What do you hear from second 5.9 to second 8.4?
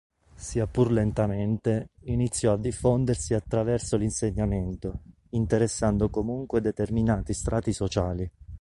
comunque determinati strati sociali.